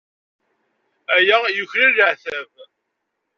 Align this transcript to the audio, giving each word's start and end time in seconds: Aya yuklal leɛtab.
Aya 1.15 1.37
yuklal 1.57 1.91
leɛtab. 1.97 2.49